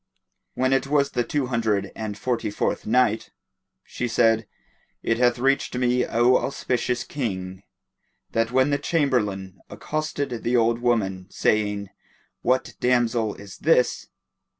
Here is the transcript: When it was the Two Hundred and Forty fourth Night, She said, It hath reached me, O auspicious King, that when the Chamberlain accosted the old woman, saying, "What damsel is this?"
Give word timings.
When 0.55 0.73
it 0.73 0.87
was 0.87 1.11
the 1.11 1.23
Two 1.23 1.45
Hundred 1.45 1.91
and 1.95 2.17
Forty 2.17 2.49
fourth 2.49 2.87
Night, 2.87 3.29
She 3.83 4.07
said, 4.07 4.47
It 5.03 5.19
hath 5.19 5.37
reached 5.37 5.75
me, 5.77 6.07
O 6.07 6.37
auspicious 6.37 7.03
King, 7.03 7.61
that 8.31 8.49
when 8.51 8.71
the 8.71 8.79
Chamberlain 8.79 9.59
accosted 9.69 10.41
the 10.41 10.57
old 10.57 10.79
woman, 10.79 11.27
saying, 11.29 11.91
"What 12.41 12.73
damsel 12.79 13.35
is 13.35 13.59
this?" 13.59 14.07